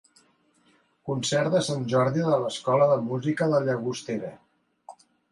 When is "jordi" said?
1.91-2.23